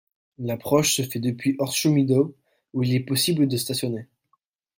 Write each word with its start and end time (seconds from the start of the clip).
L'approche 0.39 0.95
se 0.95 1.03
fait 1.03 1.19
depuis 1.19 1.55
Horseshoe 1.59 1.91
Meadow, 1.91 2.35
où 2.73 2.81
il 2.81 2.95
est 2.95 3.01
possible 3.01 3.47
de 3.47 3.55
stationner. 3.55 4.07